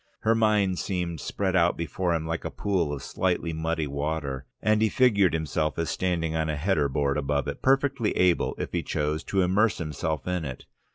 [0.21, 4.81] Her mind seemed spread out before him like a pool of slightly muddy water, and
[4.81, 8.81] he figured himself as standing on a header board above it, perfectly able, if he
[8.81, 10.65] chose, to immerse himself in it.